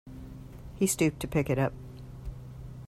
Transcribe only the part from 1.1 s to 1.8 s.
to pick it up.